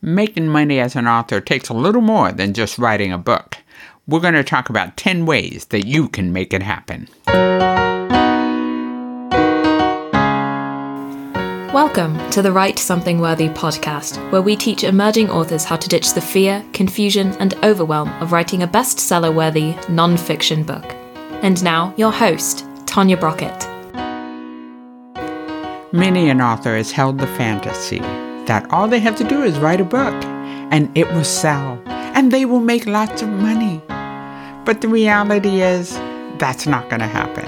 [0.00, 3.56] making money as an author takes a little more than just writing a book.
[4.06, 7.08] We're going to talk about 10 ways that you can make it happen.
[11.74, 16.14] Welcome to the Write Something Worthy podcast, where we teach emerging authors how to ditch
[16.14, 20.94] the fear, confusion, and overwhelm of writing a bestseller worthy non fiction book.
[21.42, 23.66] And now, your host, Tanya Brockett.
[25.92, 28.00] Many an author has held the fantasy
[28.48, 30.14] that all they have to do is write a book
[30.72, 33.80] and it will sell and they will make lots of money.
[34.64, 35.94] But the reality is,
[36.38, 37.44] that's not going to happen.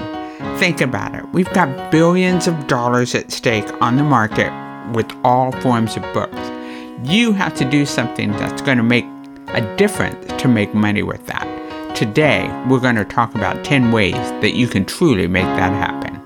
[0.57, 1.27] Think about it.
[1.33, 4.51] We've got billions of dollars at stake on the market
[4.93, 6.37] with all forms of books.
[7.03, 9.05] You have to do something that's going to make
[9.49, 11.47] a difference to make money with that.
[11.95, 16.20] Today, we're going to talk about 10 ways that you can truly make that happen.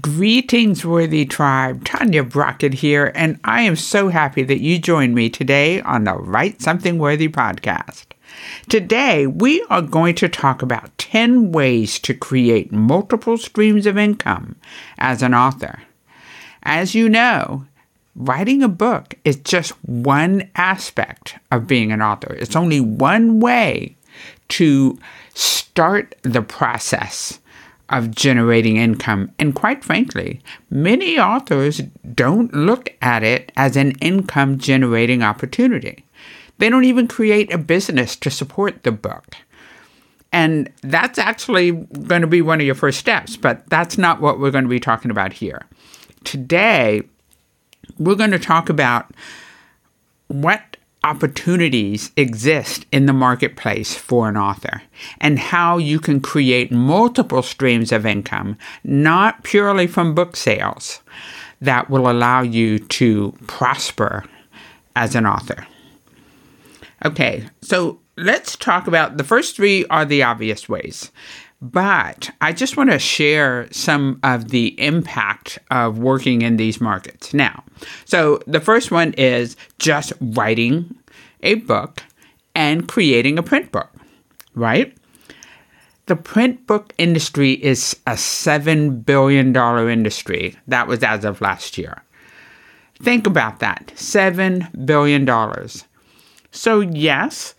[0.00, 1.84] Greetings, worthy tribe.
[1.84, 6.14] Tanya Brockett here, and I am so happy that you joined me today on the
[6.14, 8.06] Write Something Worthy podcast.
[8.68, 14.56] Today, we are going to talk about 10 ways to create multiple streams of income
[14.98, 15.80] as an author.
[16.64, 17.64] As you know,
[18.16, 23.94] writing a book is just one aspect of being an author, it's only one way
[24.48, 24.98] to
[25.34, 27.38] start the process
[27.98, 29.30] of generating income.
[29.38, 31.78] And quite frankly, many authors
[32.14, 36.04] don't look at it as an income generating opportunity.
[36.58, 39.36] They don't even create a business to support the book.
[40.32, 44.40] And that's actually going to be one of your first steps, but that's not what
[44.40, 45.62] we're going to be talking about here.
[46.24, 47.02] Today,
[47.98, 49.12] we're going to talk about
[50.28, 50.73] what
[51.04, 54.82] opportunities exist in the marketplace for an author
[55.20, 61.00] and how you can create multiple streams of income, not purely from book sales,
[61.60, 64.24] that will allow you to prosper
[64.96, 65.66] as an author.
[67.04, 71.12] Okay, so let's talk about the first three are the obvious ways.
[71.64, 77.32] But I just want to share some of the impact of working in these markets.
[77.32, 77.64] Now,
[78.04, 80.94] so the first one is just writing
[81.42, 82.02] a book
[82.54, 83.90] and creating a print book,
[84.54, 84.94] right?
[86.04, 90.56] The print book industry is a $7 billion industry.
[90.68, 92.02] That was as of last year.
[93.00, 95.68] Think about that $7 billion.
[96.50, 97.54] So, yes,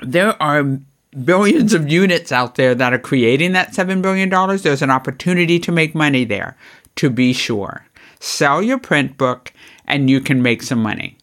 [0.00, 0.78] there are
[1.24, 5.72] billions of units out there that are creating that $7 billion, there's an opportunity to
[5.72, 6.56] make money there,
[6.96, 7.84] to be sure.
[8.20, 9.52] Sell your print book
[9.86, 11.18] and you can make some money.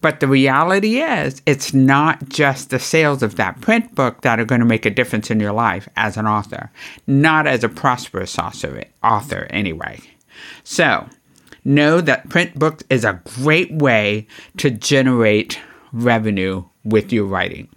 [0.00, 4.44] But the reality is, it's not just the sales of that print book that are
[4.44, 6.70] going to make a difference in your life as an author,
[7.06, 10.00] not as a prosperous author, author anyway.
[10.62, 11.08] So,
[11.64, 14.26] know that print books is a great way
[14.58, 15.58] to generate
[15.92, 17.68] revenue with your writing.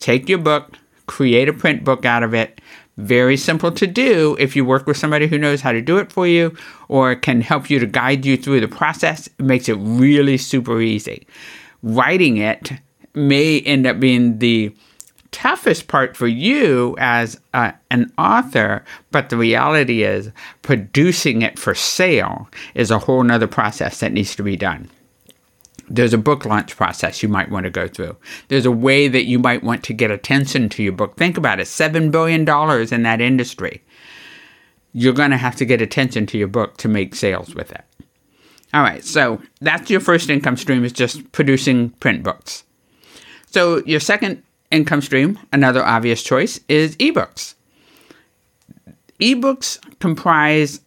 [0.00, 0.76] Take your book,
[1.10, 2.60] create a print book out of it.
[2.96, 6.12] Very simple to do if you work with somebody who knows how to do it
[6.12, 6.54] for you
[6.88, 9.26] or can help you to guide you through the process.
[9.26, 11.26] It makes it really super easy.
[11.82, 12.72] Writing it
[13.12, 14.72] may end up being the
[15.32, 20.30] toughest part for you as an author, but the reality is
[20.62, 24.88] producing it for sale is a whole nother process that needs to be done.
[25.90, 28.16] There's a book launch process you might want to go through.
[28.46, 31.16] There's a way that you might want to get attention to your book.
[31.16, 32.40] Think about it $7 billion
[32.94, 33.82] in that industry.
[34.92, 37.82] You're going to have to get attention to your book to make sales with it.
[38.72, 42.62] All right, so that's your first income stream is just producing print books.
[43.46, 47.54] So your second income stream, another obvious choice, is ebooks.
[49.20, 50.80] Ebooks comprise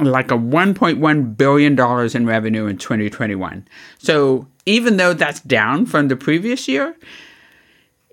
[0.00, 3.66] like a $1.1 billion in revenue in 2021.
[3.98, 6.96] So even though that's down from the previous year,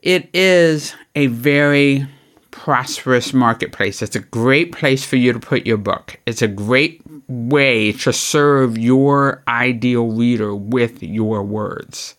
[0.02, 2.08] it is a very
[2.52, 4.02] prosperous marketplace.
[4.02, 6.20] It's a great place for you to put your book.
[6.26, 12.16] It's a great way to serve your ideal reader with your words.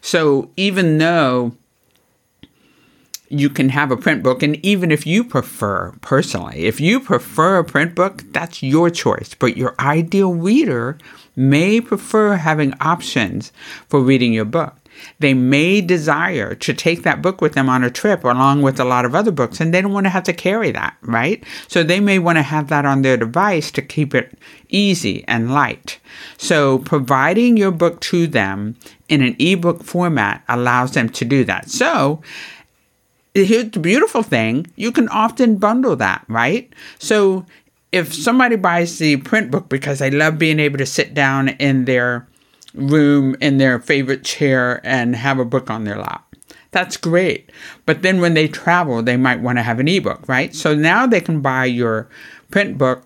[0.00, 1.56] So even though
[3.32, 4.42] you can have a print book.
[4.42, 9.34] And even if you prefer, personally, if you prefer a print book, that's your choice.
[9.34, 10.98] But your ideal reader
[11.34, 13.50] may prefer having options
[13.88, 14.76] for reading your book.
[15.18, 18.84] They may desire to take that book with them on a trip along with a
[18.84, 21.42] lot of other books, and they don't want to have to carry that, right?
[21.66, 24.38] So they may want to have that on their device to keep it
[24.68, 25.98] easy and light.
[26.36, 28.76] So providing your book to them
[29.08, 31.70] in an ebook format allows them to do that.
[31.70, 32.20] So
[33.34, 36.72] here's the beautiful thing you can often bundle that, right?
[36.98, 37.46] So
[37.90, 41.84] if somebody buys the print book because they love being able to sit down in
[41.84, 42.26] their
[42.74, 46.34] room in their favorite chair and have a book on their lap,
[46.70, 47.50] that's great.
[47.84, 50.54] But then when they travel, they might want to have an ebook, right?
[50.54, 52.08] So now they can buy your
[52.50, 53.04] print book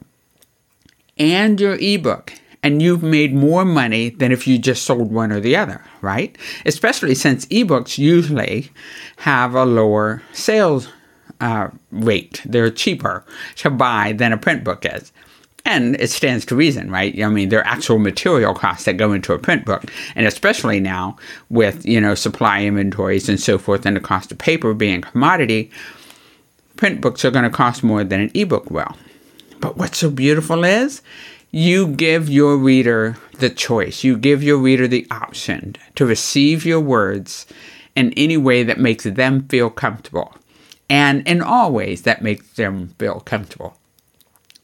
[1.18, 2.32] and your ebook
[2.66, 6.36] and you've made more money than if you just sold one or the other, right?
[6.64, 8.72] Especially since ebooks usually
[9.18, 10.88] have a lower sales
[11.40, 12.42] uh, rate.
[12.44, 13.24] They're cheaper
[13.58, 15.12] to buy than a print book is.
[15.64, 17.16] And it stands to reason, right?
[17.22, 19.84] I mean, there are actual material costs that go into a print book.
[20.16, 21.18] And especially now
[21.48, 25.10] with, you know, supply inventories and so forth and the cost of paper being a
[25.12, 25.70] commodity,
[26.74, 28.96] print books are going to cost more than an ebook will.
[29.60, 31.00] But what's so beautiful is
[31.56, 34.04] you give your reader the choice.
[34.04, 37.46] You give your reader the option to receive your words
[37.94, 40.36] in any way that makes them feel comfortable
[40.90, 43.78] and in all ways that makes them feel comfortable.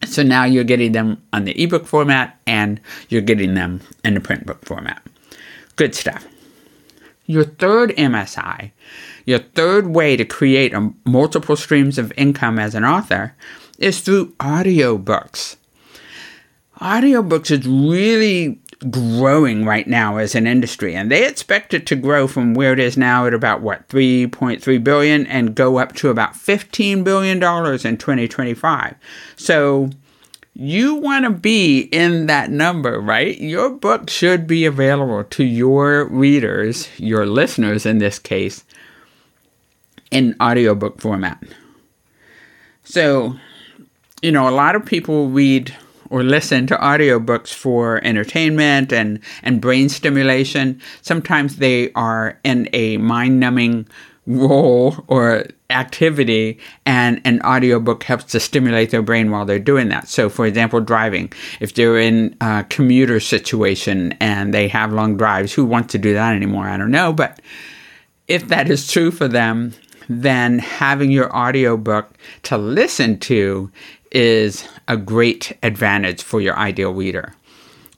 [0.05, 2.79] So now you're getting them on the ebook format and
[3.09, 5.03] you're getting them in the print book format.
[5.77, 6.27] Good stuff.
[7.25, 8.71] Your third MSI,
[9.25, 13.35] your third way to create a, multiple streams of income as an author
[13.79, 15.56] is through audiobooks.
[16.82, 22.26] Audiobooks is really growing right now as an industry and they expect it to grow
[22.26, 26.34] from where it is now at about what 3.3 billion and go up to about
[26.34, 28.96] 15 billion dollars in 2025
[29.37, 29.88] so
[30.55, 33.38] you want to be in that number right?
[33.38, 38.64] Your book should be available to your readers your listeners in this case
[40.11, 41.40] in audiobook format.
[42.82, 43.37] So
[44.23, 45.73] you know a lot of people read
[46.12, 50.79] or listen to audiobooks for entertainment and, and brain stimulation.
[51.00, 53.88] Sometimes they are in a mind numbing
[54.26, 60.06] role or activity and an audiobook helps to stimulate their brain while they're doing that.
[60.06, 65.55] So for example, driving, if they're in a commuter situation and they have long drives,
[65.55, 66.69] who wants to do that anymore?
[66.69, 67.41] I don't know, but
[68.29, 69.73] if that is true for them,
[70.11, 72.12] then having your audiobook
[72.43, 73.70] to listen to
[74.12, 77.35] is a great advantage for your ideal reader.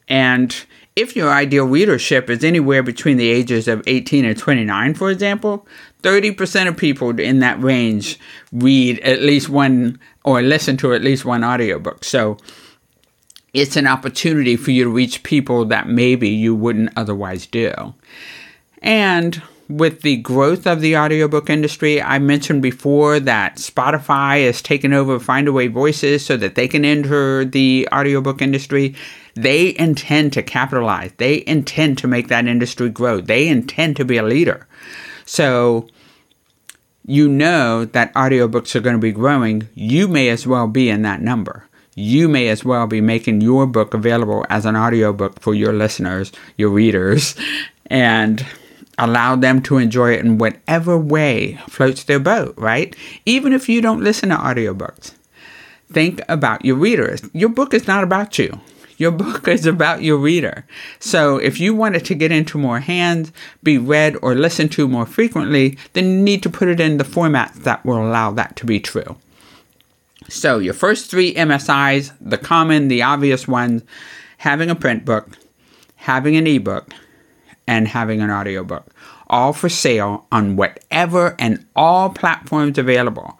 [0.07, 0.55] And
[0.95, 5.67] if your ideal readership is anywhere between the ages of 18 and 29, for example,
[6.03, 8.17] 30% of people in that range
[8.53, 12.03] read at least one or listen to at least one audiobook.
[12.05, 12.37] So
[13.53, 17.93] it's an opportunity for you to reach people that maybe you wouldn't otherwise do.
[18.81, 24.93] And with the growth of the audiobook industry, I mentioned before that Spotify has taken
[24.93, 28.95] over Findaway Voices so that they can enter the audiobook industry.
[29.33, 31.11] They intend to capitalize.
[31.17, 33.21] They intend to make that industry grow.
[33.21, 34.67] They intend to be a leader.
[35.25, 35.87] So
[37.07, 39.67] you know that audiobooks are going to be growing.
[39.73, 41.67] You may as well be in that number.
[41.95, 46.31] You may as well be making your book available as an audiobook for your listeners,
[46.57, 47.35] your readers,
[47.87, 48.45] and
[48.97, 52.95] allow them to enjoy it in whatever way floats their boat, right?
[53.25, 55.13] Even if you don't listen to audiobooks.
[55.91, 57.21] Think about your readers.
[57.33, 58.59] Your book is not about you.
[58.97, 60.65] Your book is about your reader.
[60.99, 63.31] So if you want it to get into more hands,
[63.63, 67.03] be read or listened to more frequently, then you need to put it in the
[67.03, 69.17] formats that will allow that to be true.
[70.27, 73.83] So your first three MSIs, the common, the obvious ones,
[74.37, 75.37] having a print book,
[75.97, 76.93] having an ebook,
[77.67, 78.87] and having an audiobook,
[79.27, 83.39] all for sale on whatever and all platforms available.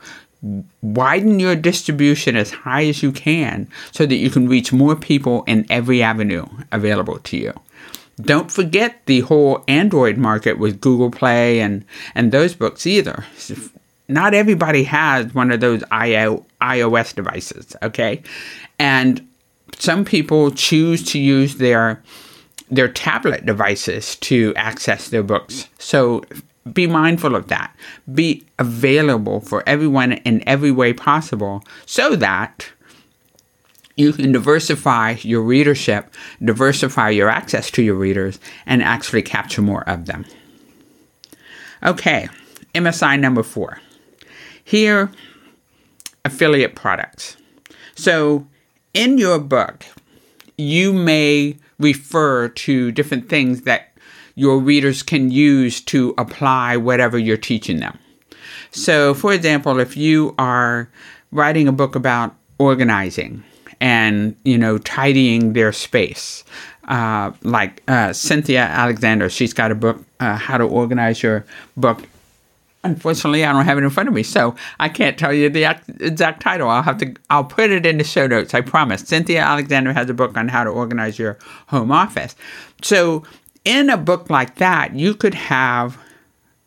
[0.82, 5.44] Widen your distribution as high as you can so that you can reach more people
[5.48, 7.54] in every avenue available to you.
[8.22, 13.26] Don't forget the whole Android market with Google Play and, and those books either.
[14.08, 18.22] Not everybody has one of those iOS devices, okay?
[18.80, 19.28] And
[19.78, 22.02] some people choose to use their
[22.70, 25.68] their tablet devices to access their books.
[25.78, 26.24] So
[26.72, 27.76] be mindful of that.
[28.14, 32.72] Be available for everyone in every way possible so that
[33.96, 39.88] you can diversify your readership, diversify your access to your readers, and actually capture more
[39.88, 40.26] of them.
[41.84, 42.28] Okay,
[42.74, 43.80] MSI number four.
[44.64, 45.12] Here,
[46.26, 47.38] affiliate products.
[47.96, 48.48] So,
[48.94, 49.86] in your book,
[50.58, 53.92] you may refer to different things that
[54.36, 57.98] your readers can use to apply whatever you're teaching them.
[58.72, 60.90] So, for example, if you are
[61.32, 63.44] writing a book about organizing
[63.82, 66.44] and you know tidying their space,
[66.88, 71.46] uh, like uh, Cynthia Alexander, she's got a book, uh, "How to Organize Your
[71.78, 72.04] Book
[72.86, 75.64] Unfortunately, I don't have it in front of me, so I can't tell you the
[76.00, 76.70] exact title.
[76.70, 77.16] I'll have to.
[77.32, 78.54] I'll put it in the show notes.
[78.54, 79.02] I promise.
[79.02, 82.36] Cynthia Alexander has a book on how to organize your home office.
[82.84, 83.24] So,
[83.64, 85.98] in a book like that, you could have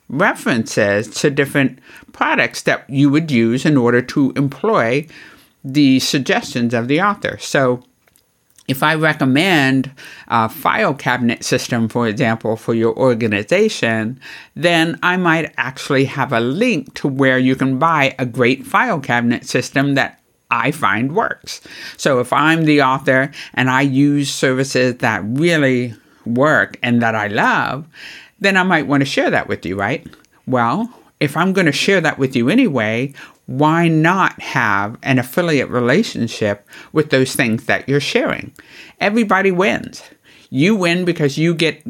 [0.09, 1.79] references to different
[2.13, 5.07] products that you would use in order to employ
[5.63, 7.39] the suggestions of the author.
[7.39, 7.85] So,
[8.69, 9.91] if I recommend
[10.29, 14.21] a file cabinet system, for example, for your organization,
[14.55, 19.01] then I might actually have a link to where you can buy a great file
[19.01, 20.21] cabinet system that
[20.51, 21.63] I find works.
[21.97, 25.95] So if I'm the author and I use services that really
[26.27, 27.87] work and that I love,
[28.41, 30.07] then I might want to share that with you, right?
[30.47, 33.13] Well, if I'm going to share that with you anyway,
[33.49, 38.53] why not have an affiliate relationship with those things that you're sharing?
[39.01, 40.03] Everybody wins.
[40.51, 41.83] You win because you get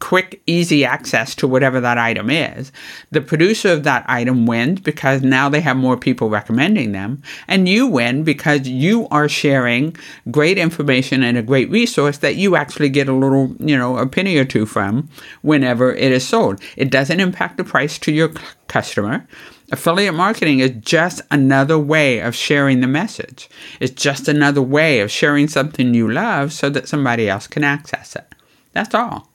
[0.00, 2.72] quick, easy access to whatever that item is.
[3.12, 7.22] The producer of that item wins because now they have more people recommending them.
[7.46, 9.96] And you win because you are sharing
[10.32, 14.08] great information and a great resource that you actually get a little, you know, a
[14.08, 15.08] penny or two from
[15.42, 16.60] whenever it is sold.
[16.76, 18.32] It doesn't impact the price to your
[18.66, 19.24] customer.
[19.72, 23.50] Affiliate marketing is just another way of sharing the message.
[23.80, 28.14] It's just another way of sharing something you love so that somebody else can access
[28.14, 28.32] it.
[28.72, 29.28] That's all.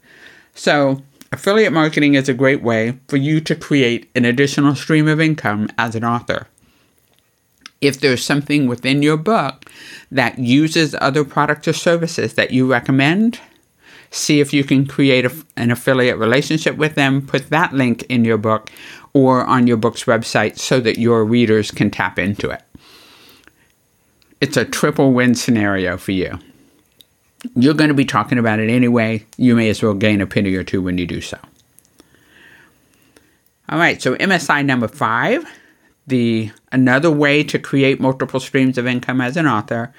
[0.55, 1.01] So,
[1.33, 5.67] affiliate marketing is a great way for you to create an additional stream of income
[5.77, 6.47] as an author.
[7.81, 9.69] If there's something within your book
[10.11, 13.39] that uses other products or services that you recommend,
[14.11, 18.25] see if you can create a, an affiliate relationship with them, put that link in
[18.25, 18.69] your book
[19.13, 22.61] or on your book's website so that your readers can tap into it.
[24.41, 26.37] It's a triple win scenario for you.
[27.55, 29.25] You're going to be talking about it anyway.
[29.37, 31.37] You may as well gain a penny or two when you do so.
[33.69, 35.45] All right, so MSI number five,
[36.05, 39.93] the another way to create multiple streams of income as an author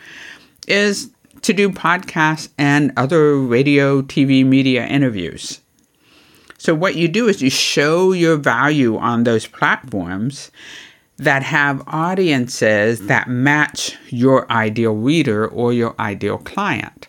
[0.68, 1.10] is
[1.42, 5.60] to do podcasts and other radio, TV, media interviews.
[6.58, 10.50] So, what you do is you show your value on those platforms
[11.18, 17.08] that have audiences that match your ideal reader or your ideal client.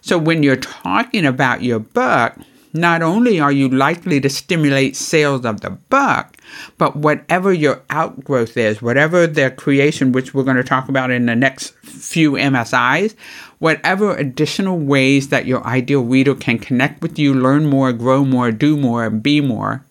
[0.00, 2.34] So when you're talking about your book,
[2.72, 6.36] not only are you likely to stimulate sales of the book,
[6.78, 11.26] but whatever your outgrowth is, whatever their creation, which we're going to talk about in
[11.26, 13.14] the next few MSIs,
[13.60, 18.50] whatever additional ways that your ideal reader can connect with you, learn more, grow more,
[18.50, 19.84] do more, be more,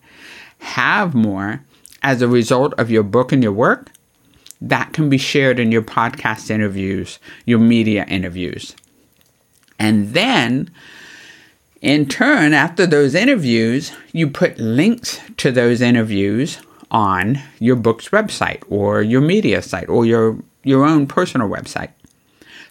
[0.58, 1.62] have more
[2.02, 3.90] as a result of your book and your work,
[4.60, 8.74] that can be shared in your podcast interviews, your media interviews.
[9.78, 10.70] And then,
[11.80, 16.58] in turn, after those interviews, you put links to those interviews
[16.90, 21.90] on your book's website or your media site or your, your own personal website.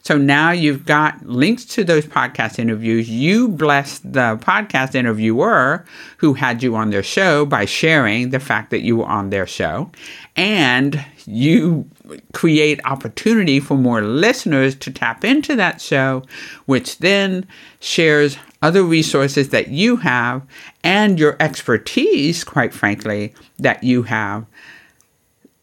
[0.10, 3.08] So now you've got links to those podcast interviews.
[3.08, 5.86] You bless the podcast interviewer
[6.18, 9.46] who had you on their show by sharing the fact that you were on their
[9.46, 9.92] show.
[10.36, 11.88] And you
[12.34, 16.24] create opportunity for more listeners to tap into that show,
[16.66, 17.46] which then
[17.80, 20.42] shares other resources that you have
[20.84, 24.48] and your expertise, quite frankly, that you have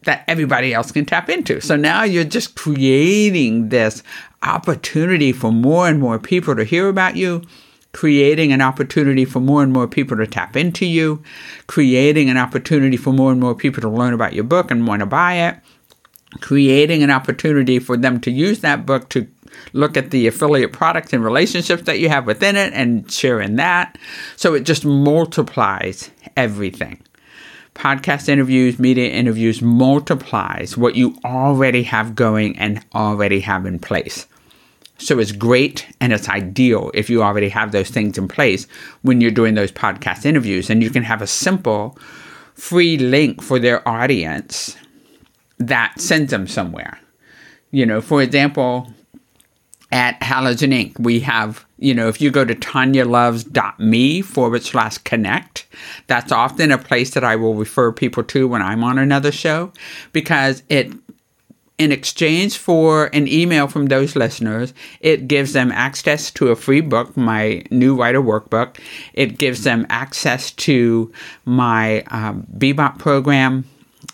[0.07, 1.61] that everybody else can tap into.
[1.61, 4.03] So now you're just creating this
[4.43, 7.43] opportunity for more and more people to hear about you,
[7.93, 11.23] creating an opportunity for more and more people to tap into you,
[11.67, 15.01] creating an opportunity for more and more people to learn about your book and want
[15.01, 15.57] to buy it,
[16.41, 19.27] creating an opportunity for them to use that book to
[19.73, 23.57] look at the affiliate products and relationships that you have within it and share in
[23.57, 23.97] that.
[24.37, 27.01] So it just multiplies everything
[27.76, 34.26] podcast interviews, media interviews multiplies what you already have going and already have in place.
[34.99, 38.66] So it's great and it's ideal if you already have those things in place
[39.02, 40.71] when you're doing those podcast interviews.
[40.71, 41.99] And you can have a simple
[42.54, 44.75] free link for their audience
[45.59, 46.99] that sends them somewhere.
[47.73, 48.90] You know, for example,
[49.93, 55.66] at Halogen Inc., we have, you know, if you go to tanyaloves.me forward slash connect,
[56.07, 59.73] that's often a place that I will refer people to when I'm on another show
[60.12, 60.93] because it,
[61.78, 66.81] in exchange for an email from those listeners, it gives them access to a free
[66.81, 68.78] book, my new writer workbook.
[69.12, 71.12] It gives them access to
[71.45, 73.64] my um, Bebop program,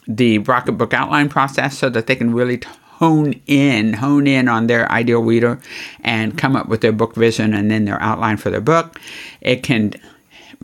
[0.07, 2.69] the Rocket Book outline process, so that they can really t-
[3.03, 5.61] hone in, hone in on their ideal reader
[6.05, 9.01] and come up with their book vision and then their outline for their book.
[9.41, 9.95] It can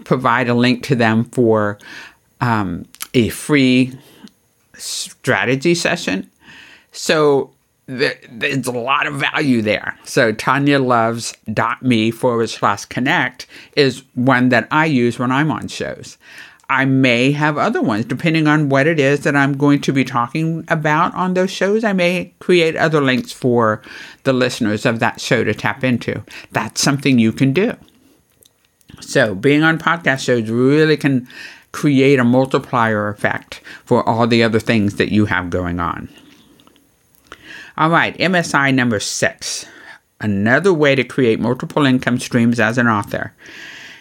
[0.04, 1.80] provide a link to them for
[2.40, 3.99] um, a free
[4.75, 6.30] strategy session.
[6.92, 7.50] So
[7.87, 9.99] there's a lot of value there.
[10.04, 15.66] So Tanya Loves tanyaloves.me forward slash connect is one that I use when I'm on
[15.66, 16.18] shows.
[16.70, 20.04] I may have other ones depending on what it is that I'm going to be
[20.04, 21.82] talking about on those shows.
[21.82, 23.82] I may create other links for
[24.25, 26.22] the listeners of that show to tap into.
[26.52, 27.75] That's something you can do.
[29.00, 31.28] So, being on podcast shows really can
[31.72, 36.08] create a multiplier effect for all the other things that you have going on.
[37.76, 39.64] All right, MSI number six.
[40.20, 43.32] Another way to create multiple income streams as an author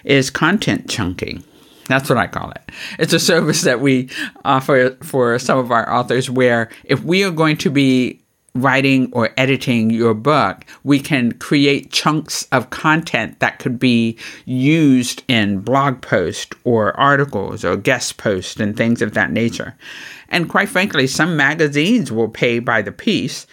[0.03, 1.43] is content chunking.
[1.87, 2.61] That's what I call it.
[2.99, 4.09] It's a service that we
[4.45, 8.21] offer for some of our authors where if we are going to be
[8.61, 15.23] writing or editing your book, we can create chunks of content that could be used
[15.27, 19.75] in blog posts or articles or guest posts and things of that nature.
[20.29, 23.47] And quite frankly, some magazines will pay by the piece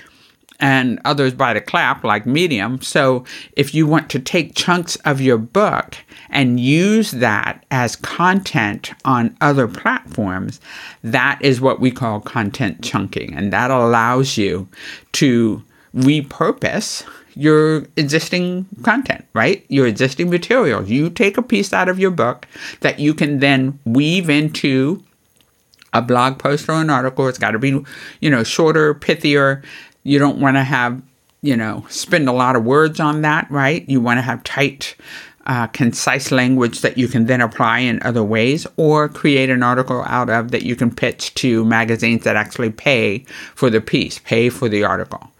[0.64, 2.80] and others by the clap, like Medium.
[2.80, 5.99] So if you want to take chunks of your book
[6.30, 10.62] and use that as content on other platforms,
[11.02, 13.35] that is what we call content chunking.
[13.35, 14.66] And that allows you
[15.12, 15.62] to
[15.94, 19.66] repurpose your existing content, right?
[19.68, 20.88] Your existing materials.
[20.88, 22.49] You take a piece out of your book
[22.80, 25.04] that you can then weave into
[25.92, 27.28] a blog post or an article.
[27.28, 27.85] It's got to be,
[28.21, 29.62] you know, shorter, pithier,
[30.04, 31.02] you don't want to have,
[31.42, 33.88] you know, spend a lot of words on that, right?
[33.88, 34.94] You want to have tight,
[35.46, 40.02] uh, concise language that you can then apply in other ways or create an article
[40.06, 43.18] out of that you can pitch to magazines that actually pay
[43.54, 45.30] for the piece, pay for the article.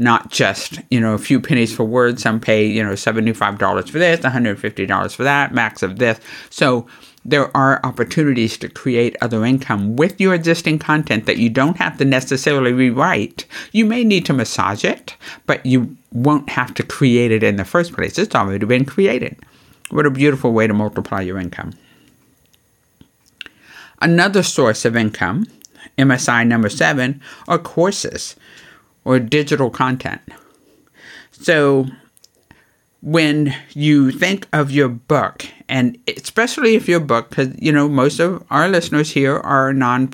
[0.00, 2.22] Not just, you know, a few pennies for words.
[2.22, 6.20] Some pay, you know, $75 for this, $150 for that, max of this.
[6.50, 6.86] So
[7.28, 11.98] there are opportunities to create other income with your existing content that you don't have
[11.98, 13.44] to necessarily rewrite.
[13.70, 17.66] You may need to massage it, but you won't have to create it in the
[17.66, 18.18] first place.
[18.18, 19.36] It's already been created.
[19.90, 21.74] What a beautiful way to multiply your income.
[24.00, 25.46] Another source of income,
[25.98, 28.36] MSI number seven, are courses
[29.04, 30.22] or digital content.
[31.32, 31.88] So
[33.00, 38.18] when you think of your book, and especially if your book, because you know most
[38.18, 40.12] of our listeners here are non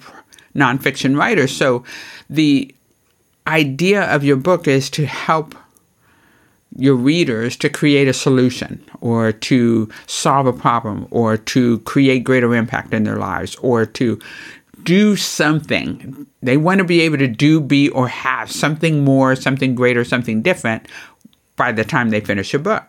[0.54, 1.82] nonfiction writers, so
[2.28, 2.74] the
[3.46, 5.54] idea of your book is to help
[6.76, 12.54] your readers to create a solution or to solve a problem or to create greater
[12.54, 14.18] impact in their lives or to
[14.82, 16.26] do something.
[16.42, 20.42] They want to be able to do, be, or have something more, something greater, something
[20.42, 20.86] different
[21.56, 22.84] by the time they finish a book.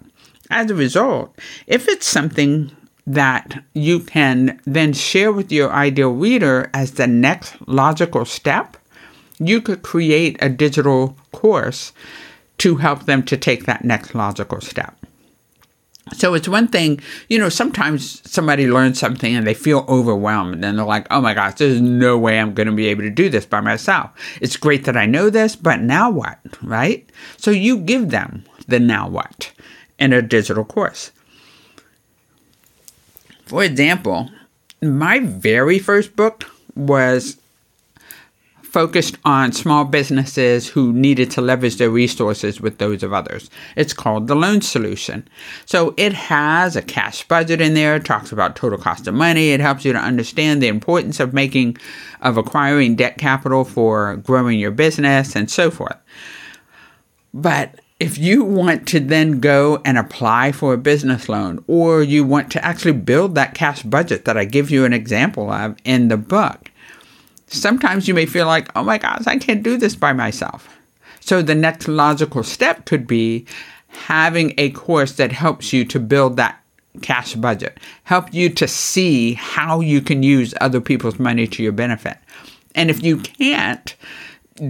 [0.50, 2.72] As a result, if it's something
[3.08, 8.78] that you can then share with your ideal reader as the next logical step,
[9.40, 11.94] you could create a digital course
[12.58, 14.96] to help them to take that next logical step.
[16.14, 20.64] So it's one thing, you know, sometimes somebody learns something and they feel overwhelmed and
[20.64, 23.10] then they're like, oh my gosh, there's no way I'm going to be able to
[23.10, 24.12] do this by myself.
[24.40, 27.10] It's great that I know this, but now what, right?
[27.38, 29.52] So you give them the now what
[30.00, 31.12] in a digital course.
[33.46, 34.30] For example,
[34.82, 37.38] my very first book was
[38.76, 43.50] focused on small businesses who needed to leverage their resources with those of others.
[43.78, 45.26] It's called the Loan Solution.
[45.66, 49.52] So it has a cash budget in there, it talks about total cost of money,
[49.52, 51.78] it helps you to understand the importance of making
[52.20, 55.96] of acquiring debt capital for growing your business and so forth.
[57.34, 62.26] But if you want to then go and apply for a business loan or you
[62.26, 66.10] want to actually build that cash budget that I give you an example of in
[66.10, 66.72] the book,
[67.48, 70.68] sometimes you may feel like, oh my gosh, I can't do this by myself.
[71.22, 73.46] So the next logical step could be
[73.88, 76.62] having a course that helps you to build that
[77.02, 81.72] cash budget, help you to see how you can use other people's money to your
[81.72, 82.18] benefit.
[82.76, 83.96] And if you can't,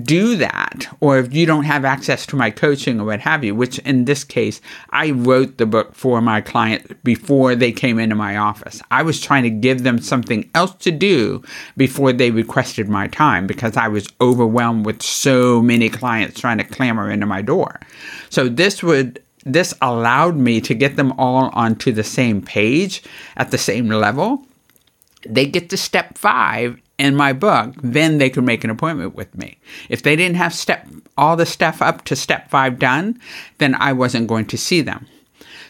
[0.01, 3.53] do that, or if you don't have access to my coaching or what have you,
[3.53, 8.15] which in this case, I wrote the book for my client before they came into
[8.15, 8.81] my office.
[8.89, 11.43] I was trying to give them something else to do
[11.77, 16.63] before they requested my time because I was overwhelmed with so many clients trying to
[16.63, 17.79] clamor into my door.
[18.31, 23.03] So this would this allowed me to get them all onto the same page
[23.37, 24.43] at the same level.
[25.27, 29.35] They get to step five in my book, then they could make an appointment with
[29.35, 29.57] me.
[29.89, 33.19] If they didn't have step all the stuff up to step five done,
[33.57, 35.07] then I wasn't going to see them.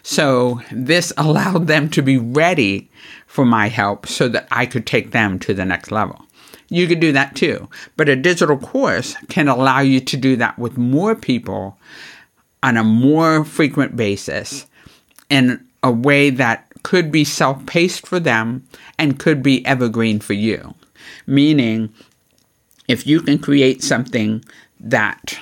[0.04, 2.90] So this allowed them to be ready
[3.28, 6.26] for my help so that I could take them to the next level.
[6.70, 7.70] You could do that too.
[7.96, 11.78] But a digital course can allow you to do that with more people
[12.64, 14.66] on a more frequent basis
[15.30, 20.34] in a way that could be self paced for them and could be evergreen for
[20.34, 20.74] you.
[21.28, 21.94] Meaning,
[22.88, 24.44] if you can create something
[24.80, 25.40] that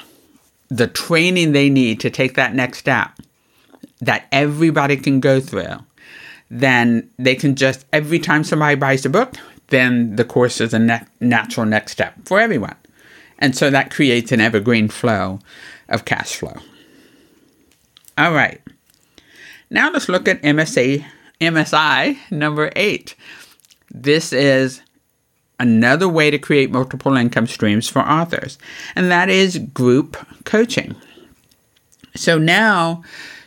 [0.69, 3.11] the training they need to take that next step
[4.01, 5.77] that everybody can go through,
[6.49, 9.35] then they can just, every time somebody buys a book,
[9.67, 12.75] then the course is a ne- natural next step for everyone.
[13.39, 15.39] And so that creates an evergreen flow
[15.89, 16.55] of cash flow.
[18.17, 18.61] All right.
[19.69, 21.03] Now let's look at MSA,
[21.41, 23.15] MSI number eight.
[23.89, 24.81] This is
[25.63, 28.57] another way to create multiple income streams for authors,
[28.95, 30.95] and that is group coaching.
[32.15, 33.03] So now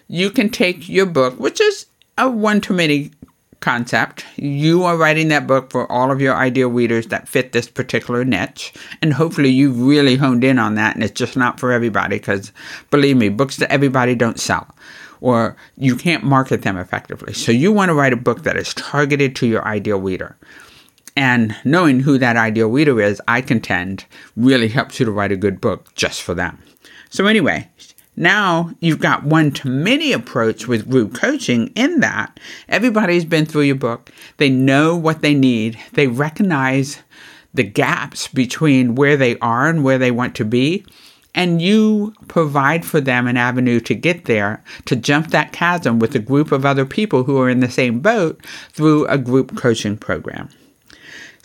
[0.09, 1.87] you can take your book, which is
[2.19, 3.13] a one to many
[3.61, 4.25] concept.
[4.37, 8.25] You are writing that book for all of your ideal readers that fit this particular
[8.25, 8.73] niche.
[9.03, 12.53] And hopefully you've really honed in on that and it's just not for everybody because
[12.91, 14.75] believe me, books that everybody don't sell
[15.21, 17.33] or you can't market them effectively.
[17.33, 20.37] So you want to write a book that is targeted to your ideal reader.
[21.17, 24.05] And knowing who that ideal reader is, I contend,
[24.37, 26.63] really helps you to write a good book just for them.
[27.09, 27.71] So, anyway,
[28.17, 33.63] now you've got one to many approach with group coaching in that everybody's been through
[33.63, 34.11] your book.
[34.37, 35.79] They know what they need.
[35.93, 36.99] They recognize
[37.55, 40.85] the gaps between where they are and where they want to be.
[41.35, 46.15] And you provide for them an avenue to get there, to jump that chasm with
[46.15, 49.99] a group of other people who are in the same boat through a group coaching
[49.99, 50.49] program.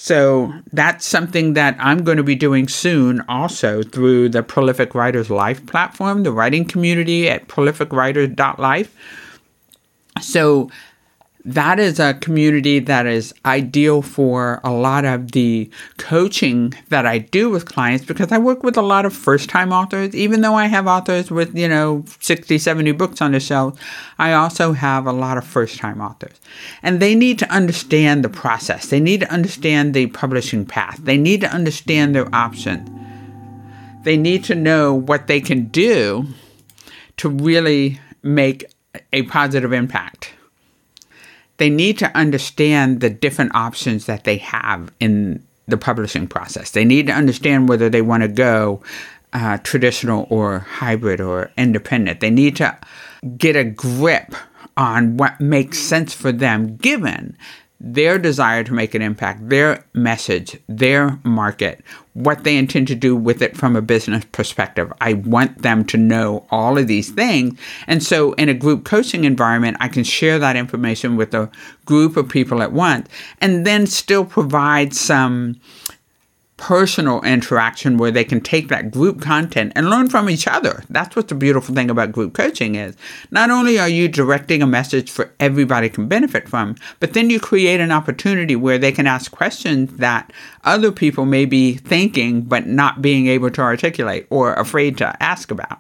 [0.04, 5.30] So that's something that I'm going to be doing soon also through the Prolific Writers
[5.30, 8.96] Life platform, the writing community at prolificwriters.life.
[10.20, 10.72] So
[11.44, 17.18] that is a community that is ideal for a lot of the coaching that I
[17.18, 20.14] do with clients because I work with a lot of first time authors.
[20.14, 23.80] Even though I have authors with, you know, 60, 70 books on the shelf,
[24.20, 26.40] I also have a lot of first time authors.
[26.84, 31.18] And they need to understand the process, they need to understand the publishing path, they
[31.18, 32.88] need to understand their options.
[34.04, 36.26] They need to know what they can do
[37.18, 38.66] to really make
[39.14, 40.34] a positive impact
[41.62, 46.72] they need to understand the different options that they have in the publishing process.
[46.72, 48.82] They need to understand whether they want to go
[49.32, 52.20] uh, traditional or hybrid or independent.
[52.20, 52.76] They need to
[53.38, 54.34] get a grip
[54.76, 57.38] on what makes sense for them given
[57.84, 63.16] their desire to make an impact, their message, their market, what they intend to do
[63.16, 64.94] with it from a business perspective.
[65.02, 67.60] I want them to know all of these things.
[67.88, 71.50] And so, in a group coaching environment, I can share that information with a
[71.86, 75.60] group of people at once and then still provide some
[76.62, 80.84] personal interaction where they can take that group content and learn from each other.
[80.92, 82.96] That's what the beautiful thing about group coaching is.
[83.32, 87.40] Not only are you directing a message for everybody can benefit from, but then you
[87.40, 90.32] create an opportunity where they can ask questions that
[90.64, 95.50] other people may be thinking but not being able to articulate or afraid to ask
[95.50, 95.80] about.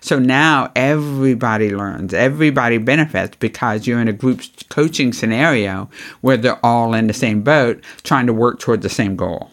[0.00, 4.40] So now everybody learns, everybody benefits because you're in a group
[4.70, 5.90] coaching scenario
[6.22, 9.50] where they're all in the same boat trying to work toward the same goal.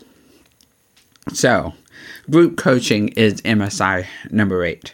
[1.33, 1.73] So,
[2.29, 4.93] group coaching is MSI number eight.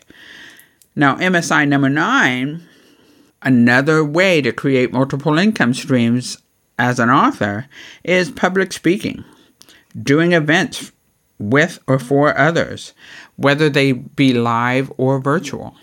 [0.96, 2.68] Now, MSI number nine,
[3.42, 6.38] another way to create multiple income streams
[6.78, 7.68] as an author
[8.04, 9.24] is public speaking,
[10.02, 10.92] doing events
[11.40, 12.94] with or for others,
[13.38, 15.76] whether they be live or virtual.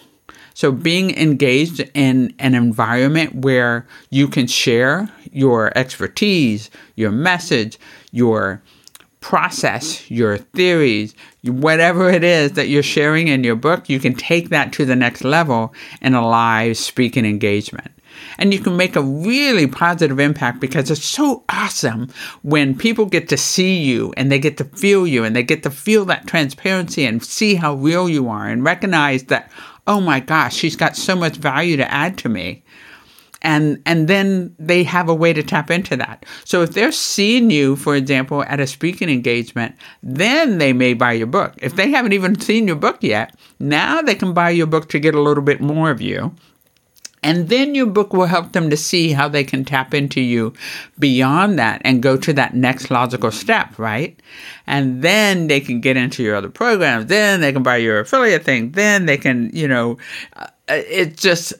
[0.54, 7.78] So, being engaged in an environment where you can share your expertise, your message,
[8.10, 8.62] your
[9.22, 14.50] process, your theories, whatever it is that you're sharing in your book, you can take
[14.50, 17.90] that to the next level in a live speaking engagement.
[18.36, 23.28] And you can make a really positive impact because it's so awesome when people get
[23.30, 26.26] to see you and they get to feel you and they get to feel that
[26.26, 29.50] transparency and see how real you are and recognize that,
[29.86, 32.62] oh my gosh, she's got so much value to add to me
[33.42, 36.24] and and then they have a way to tap into that.
[36.44, 41.12] So if they're seeing you, for example, at a speaking engagement, then they may buy
[41.12, 41.54] your book.
[41.58, 45.00] If they haven't even seen your book yet, now they can buy your book to
[45.00, 46.34] get a little bit more of you.
[47.24, 50.52] And then your book will help them to see how they can tap into you
[50.98, 54.18] beyond that and go to that next logical step, right?
[54.66, 57.06] And then they can get into your other programs.
[57.06, 58.72] Then they can buy your affiliate thing.
[58.72, 59.98] Then they can, you know,
[60.34, 61.54] uh, it just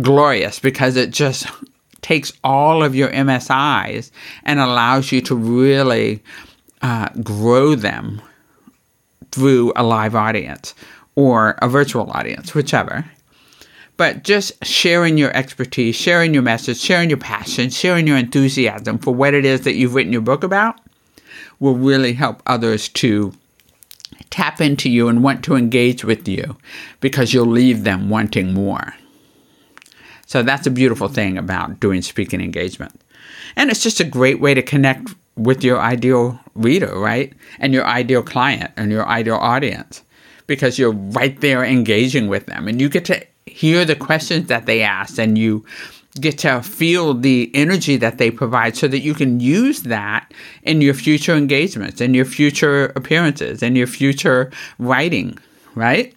[0.00, 1.46] glorious because it just
[2.02, 4.10] takes all of your MSIs
[4.44, 6.22] and allows you to really
[6.82, 8.20] uh, grow them
[9.32, 10.74] through a live audience
[11.14, 13.04] or a virtual audience, whichever.
[13.96, 19.14] But just sharing your expertise, sharing your message, sharing your passion, sharing your enthusiasm for
[19.14, 20.80] what it is that you've written your book about
[21.60, 23.32] will really help others to
[24.30, 26.56] tap into you and want to engage with you
[27.00, 28.94] because you'll leave them wanting more.
[30.34, 33.00] So that's a beautiful thing about doing speaking engagement.
[33.54, 37.32] And it's just a great way to connect with your ideal reader, right?
[37.60, 40.02] And your ideal client and your ideal audience
[40.48, 44.66] because you're right there engaging with them and you get to hear the questions that
[44.66, 45.64] they ask and you
[46.20, 50.80] get to feel the energy that they provide so that you can use that in
[50.80, 55.38] your future engagements, in your future appearances, in your future writing,
[55.76, 56.12] right?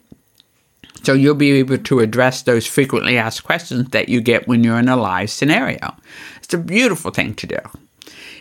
[1.03, 4.79] So you'll be able to address those frequently asked questions that you get when you're
[4.79, 5.95] in a live scenario.
[6.41, 7.57] It's a beautiful thing to do.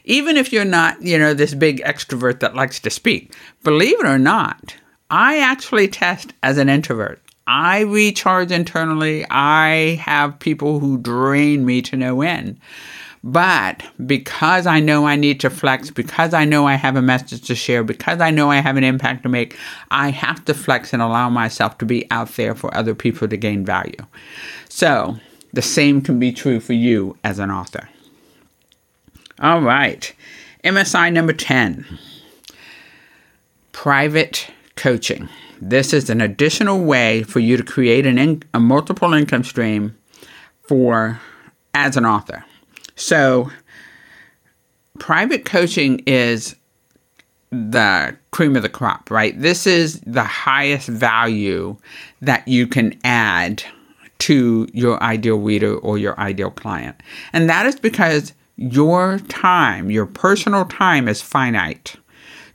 [0.05, 4.07] Even if you're not, you know, this big extrovert that likes to speak, believe it
[4.07, 4.77] or not,
[5.11, 7.21] I actually test as an introvert.
[7.47, 9.25] I recharge internally.
[9.31, 12.59] I have people who drain me to no end.
[13.25, 17.47] But because I know I need to flex, because I know I have a message
[17.49, 19.57] to share, because I know I have an impact to make,
[19.91, 23.37] I have to flex and allow myself to be out there for other people to
[23.37, 23.97] gain value.
[24.69, 25.17] So
[25.53, 27.89] the same can be true for you as an author.
[29.41, 30.13] All right.
[30.65, 31.85] MSI number 10
[33.73, 35.29] private coaching.
[35.61, 39.97] This is an additional way for you to create an in, a multiple income stream
[40.63, 41.21] for
[41.75, 42.45] as an author.
[42.97, 43.51] So,
[44.99, 46.57] private coaching is
[47.51, 49.39] the cream of the crop, right?
[49.41, 51.77] This is the highest value
[52.21, 53.63] that you can add
[54.19, 56.97] to your ideal reader or your ideal client.
[57.33, 61.97] And that is because your time, your personal time is finite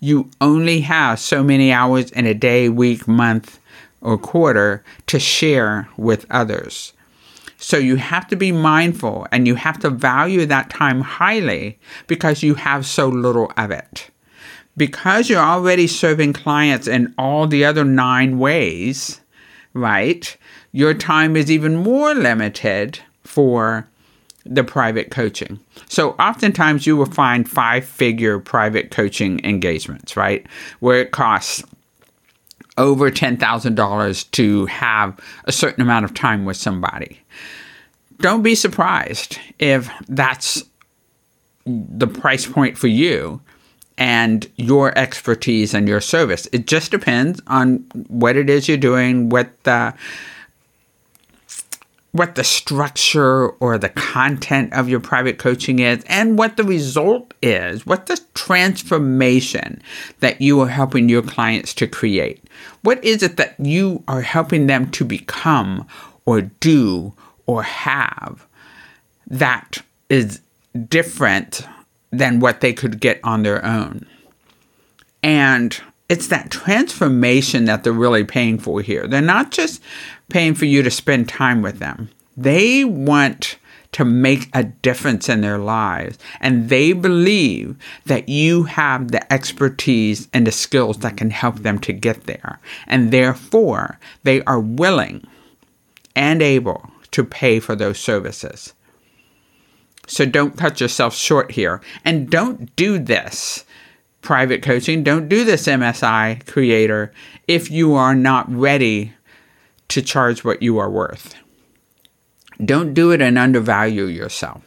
[0.01, 3.59] you only have so many hours in a day, week, month,
[4.01, 6.91] or quarter to share with others.
[7.61, 12.41] So you have to be mindful and you have to value that time highly because
[12.41, 14.09] you have so little of it.
[14.75, 19.21] Because you're already serving clients in all the other nine ways,
[19.73, 20.35] right?
[20.71, 23.87] Your time is even more limited for
[24.43, 25.59] the private coaching.
[25.87, 30.47] So oftentimes you will find five figure private coaching engagements, right?
[30.79, 31.63] Where it costs
[32.81, 37.21] over $10,000 to have a certain amount of time with somebody.
[38.19, 40.63] Don't be surprised if that's
[41.65, 43.39] the price point for you
[43.99, 46.47] and your expertise and your service.
[46.51, 49.93] It just depends on what it is you're doing, what the
[52.11, 57.33] what the structure or the content of your private coaching is and what the result
[57.41, 59.81] is, what the transformation
[60.19, 62.43] that you are helping your clients to create.
[62.81, 65.87] What is it that you are helping them to become
[66.25, 67.13] or do
[67.45, 68.45] or have
[69.27, 70.41] that is
[70.89, 71.65] different
[72.11, 74.05] than what they could get on their own?
[75.23, 79.07] And it's that transformation that they're really paying for here.
[79.07, 79.81] They're not just
[80.31, 83.57] paying for you to spend time with them, they want
[83.91, 86.17] to make a difference in their lives.
[86.39, 91.77] And they believe that you have the expertise and the skills that can help them
[91.79, 92.59] to get there.
[92.87, 95.27] And therefore, they are willing
[96.15, 98.73] and able to pay for those services.
[100.07, 101.81] So don't cut yourself short here.
[102.03, 103.65] And don't do this
[104.21, 105.03] private coaching.
[105.03, 107.11] Don't do this MSI creator
[107.47, 109.13] if you are not ready
[109.91, 111.35] to charge what you are worth.
[112.63, 114.63] Don't do it and undervalue yourself.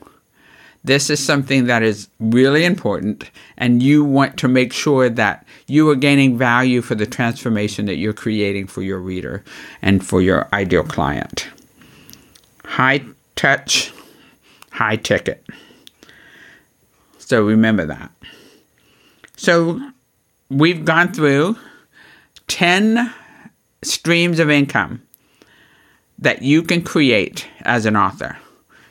[0.85, 5.89] This is something that is really important, and you want to make sure that you
[5.89, 9.43] are gaining value for the transformation that you're creating for your reader
[9.81, 11.49] and for your ideal client.
[12.67, 13.03] High
[13.35, 13.95] touch,
[14.73, 15.43] high ticket.
[17.17, 18.11] So remember that.
[19.37, 19.81] So
[20.51, 21.57] we've gone through
[22.49, 23.11] 10
[23.81, 25.01] streams of income
[26.25, 28.37] that you can create as an author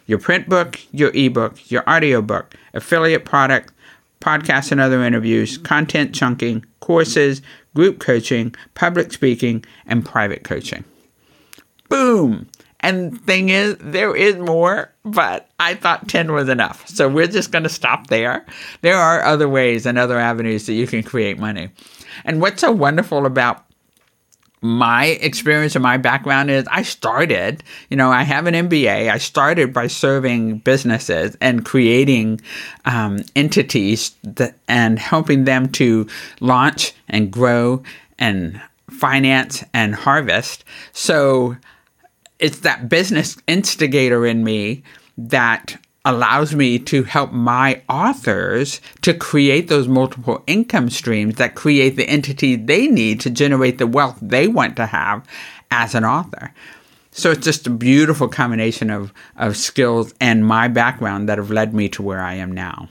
[0.06, 3.74] your print book, your ebook, your audio book, affiliate product,
[4.20, 7.42] podcasts and other interviews, content chunking, courses,
[7.74, 10.84] group coaching, public speaking, and private coaching.
[11.88, 12.50] Boom!
[12.82, 16.86] And thing is, there is more, but I thought 10 was enough.
[16.90, 18.46] So we're just going to stop there.
[18.82, 21.70] There are other ways and other avenues that you can create money.
[22.26, 23.66] And what's so wonderful about
[24.64, 29.12] my experience and my background is I started, you know, I have an MBA.
[29.12, 32.40] I started by serving businesses and creating
[32.86, 36.08] um, entities that, and helping them to
[36.40, 37.84] launch and grow
[38.18, 40.64] and finance and harvest.
[40.94, 41.58] So
[42.40, 44.84] it's that business instigator in me
[45.18, 51.96] that allows me to help my authors to create those multiple income streams that create
[51.96, 55.26] the entity they need to generate the wealth they want to have
[55.72, 56.54] as an author.
[57.12, 61.74] So it's just a beautiful combination of, of skills and my background that have led
[61.74, 62.90] me to where I am now.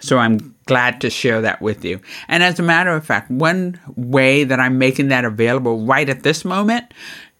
[0.00, 2.00] So I'm glad to share that with you.
[2.26, 6.24] And as a matter of fact, one way that I'm making that available right at
[6.24, 6.92] this moment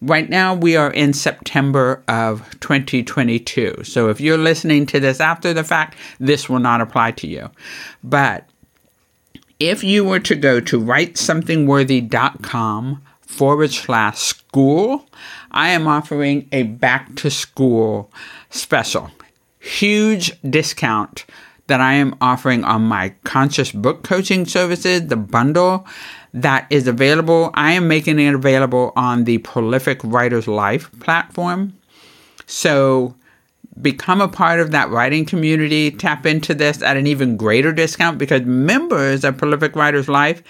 [0.03, 3.85] Right now, we are in September of 2022.
[3.85, 7.49] So if you're listening to this after the fact, this will not apply to you.
[8.03, 8.51] But
[9.61, 15.07] if you were to go to writesomethingworthy.com forward slash school,
[15.53, 18.11] I am offering a back to school
[18.51, 19.13] special.
[19.61, 21.27] Huge discount
[21.69, 25.87] that I am offering on my conscious book coaching services, the bundle
[26.35, 27.51] that is available.
[27.55, 31.75] I am making it available on the Prolific Writers Life platform.
[32.47, 33.15] So
[33.81, 35.91] become a part of that writing community.
[35.91, 40.43] Tap into this at an even greater discount because members of Prolific Writers Life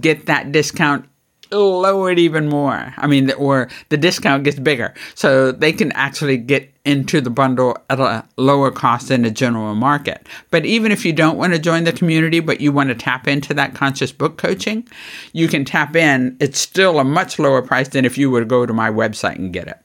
[0.00, 1.06] get that discount
[1.50, 2.94] lowered even more.
[2.96, 4.94] I mean, or the discount gets bigger.
[5.14, 9.74] So they can actually get into the bundle at a lower cost than the general
[9.74, 10.26] market.
[10.50, 13.28] But even if you don't want to join the community, but you want to tap
[13.28, 14.86] into that conscious book coaching,
[15.32, 16.36] you can tap in.
[16.40, 19.36] It's still a much lower price than if you were to go to my website
[19.36, 19.78] and get it.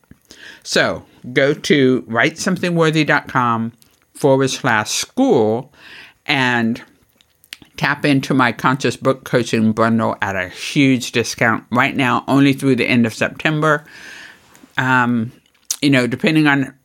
[0.63, 3.73] So go to writesomethingworthy.com
[4.13, 5.71] forward slash school
[6.25, 6.81] and
[7.77, 12.75] tap into my conscious book coaching bundle at a huge discount right now, only through
[12.75, 13.85] the end of September.
[14.77, 15.31] Um,
[15.81, 16.76] you know, depending on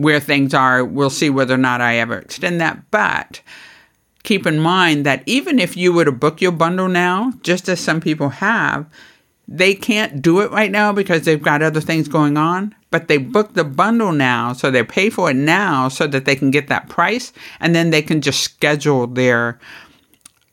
[0.00, 2.90] where things are, we'll see whether or not I ever extend that.
[2.90, 3.40] But
[4.22, 7.80] keep in mind that even if you were to book your bundle now, just as
[7.80, 8.86] some people have,
[9.46, 12.74] they can't do it right now because they've got other things going on.
[12.90, 16.34] But they book the bundle now, so they pay for it now so that they
[16.34, 19.60] can get that price, and then they can just schedule their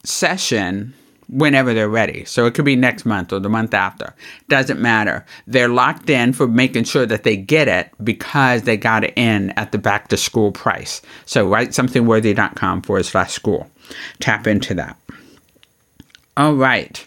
[0.03, 0.93] session
[1.29, 2.25] whenever they're ready.
[2.25, 4.13] So it could be next month or the month after.
[4.47, 5.25] Doesn't matter.
[5.45, 9.51] They're locked in for making sure that they get it because they got it in
[9.51, 11.01] at the back to school price.
[11.25, 13.69] So writesomethingworthy.com forward slash school.
[14.19, 14.97] Tap into that.
[16.35, 17.05] All right.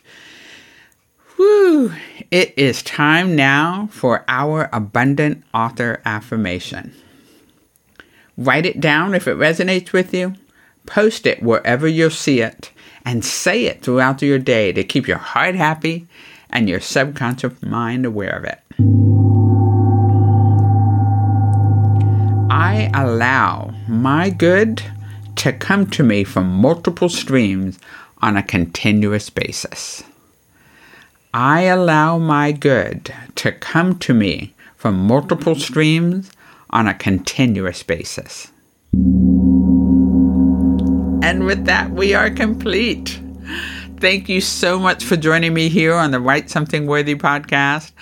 [1.37, 1.93] Whew.
[2.31, 6.95] It is time now for our abundant author affirmation.
[8.37, 10.35] Write it down if it resonates with you.
[10.87, 12.71] Post it wherever you'll see it
[13.05, 16.07] and say it throughout your day to keep your heart happy
[16.51, 18.61] and your subconscious mind aware of it.
[22.51, 24.83] I allow my good
[25.37, 27.79] to come to me from multiple streams
[28.21, 30.03] on a continuous basis.
[31.33, 36.33] I allow my good to come to me from multiple streams
[36.71, 38.49] on a continuous basis.
[41.31, 43.21] And with that, we are complete.
[44.01, 47.93] Thank you so much for joining me here on the Write Something Worthy podcast.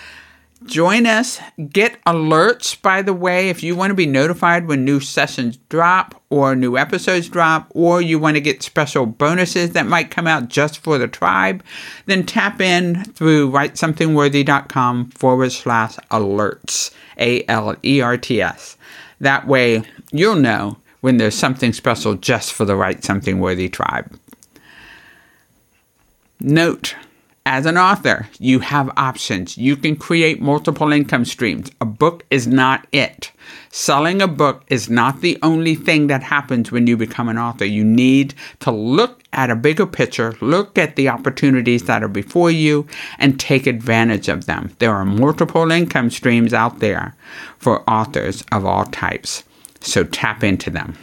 [0.65, 1.39] Join us.
[1.71, 6.23] Get alerts, by the way, if you want to be notified when new sessions drop
[6.31, 10.49] or new episodes drop, or you want to get special bonuses that might come out
[10.49, 11.63] just for the tribe,
[12.07, 18.79] then tap in through writesomethingworthy.com forward slash alerts, A L E R T S.
[19.21, 24.19] That way you'll know when there's something special just for the Write Something Worthy tribe.
[26.41, 26.95] Note,
[27.47, 29.57] as an author, you have options.
[29.57, 31.71] You can create multiple income streams.
[31.81, 33.33] A book is not it.
[33.71, 37.65] Selling a book is not the only thing that happens when you become an author.
[37.65, 42.51] You need to look at a bigger picture, look at the opportunities that are before
[42.51, 42.87] you,
[43.19, 44.77] and take advantage of them.
[44.79, 47.15] There are multiple income streams out there
[47.59, 49.43] for authors of all types.
[49.81, 50.97] So tap into them.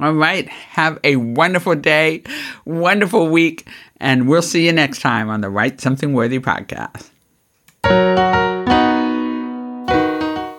[0.00, 0.48] All right.
[0.48, 2.22] Have a wonderful day,
[2.64, 3.66] wonderful week,
[3.98, 7.10] and we'll see you next time on the Write Something Worthy podcast.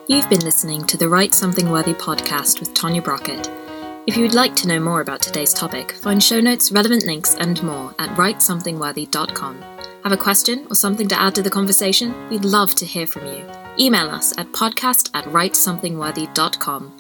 [0.08, 3.52] You've been listening to the Write Something Worthy podcast with Tonya Brockett.
[4.08, 7.36] If you would like to know more about today's topic, find show notes, relevant links,
[7.36, 9.62] and more at writesomethingworthy.com.
[10.04, 12.30] Have a question or something to add to the conversation?
[12.30, 16.94] We'd love to hear from you email us at podcast at writesomethingworthy.com.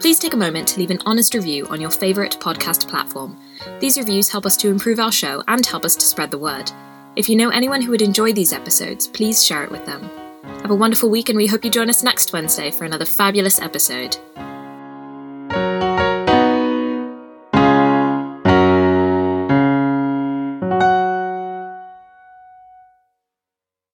[0.00, 3.36] Please take a moment to leave an honest review on your favourite podcast platform.
[3.80, 6.72] These reviews help us to improve our show and help us to spread the word.
[7.16, 10.08] If you know anyone who would enjoy these episodes, please share it with them.
[10.62, 13.60] Have a wonderful week, and we hope you join us next Wednesday for another fabulous
[13.60, 14.16] episode.